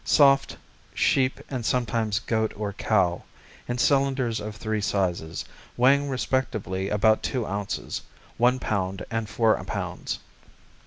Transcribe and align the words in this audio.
Soft; 0.03 0.57
sheep 0.95 1.39
and 1.47 1.63
sometimes 1.63 2.17
goat 2.17 2.53
or 2.55 2.73
cow; 2.73 3.21
in 3.67 3.77
cylinders 3.77 4.39
of 4.39 4.55
three 4.55 4.81
sizes, 4.81 5.45
weighing 5.77 6.09
respectively 6.09 6.89
about 6.89 7.21
two 7.21 7.45
ounces, 7.45 8.01
one 8.37 8.57
pound, 8.57 9.05
and 9.11 9.29
four 9.29 9.63
pounds. 9.65 10.17